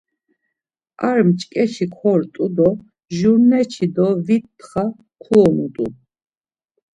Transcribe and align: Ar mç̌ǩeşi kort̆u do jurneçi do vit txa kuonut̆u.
Ar 1.09 1.19
mç̌ǩeşi 1.27 1.85
kort̆u 1.97 2.45
do 2.55 2.69
jurneçi 3.17 3.87
do 3.95 4.07
vit 4.25 4.45
txa 4.59 4.85
kuonut̆u. 5.23 5.85